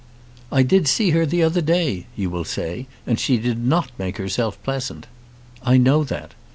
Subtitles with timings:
[0.51, 4.17] "I did see her the other day," you will say, "and she did not make
[4.17, 5.05] herself pleasant."
[5.61, 6.33] I know that.